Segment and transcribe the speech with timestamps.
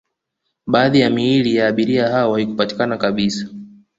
[0.67, 3.49] baadhi ya miili ya abiria hao haikupatikana kabisa